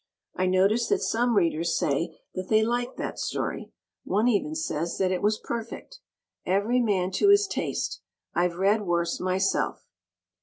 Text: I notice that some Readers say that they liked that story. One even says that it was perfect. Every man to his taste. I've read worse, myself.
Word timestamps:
I 0.35 0.47
notice 0.47 0.87
that 0.87 1.03
some 1.03 1.35
Readers 1.35 1.77
say 1.77 2.17
that 2.33 2.47
they 2.49 2.63
liked 2.63 2.97
that 2.97 3.19
story. 3.19 3.71
One 4.03 4.27
even 4.27 4.55
says 4.55 4.97
that 4.97 5.11
it 5.11 5.21
was 5.21 5.37
perfect. 5.37 5.99
Every 6.43 6.79
man 6.79 7.11
to 7.11 7.27
his 7.29 7.45
taste. 7.45 8.01
I've 8.33 8.55
read 8.55 8.81
worse, 8.81 9.19
myself. 9.19 9.85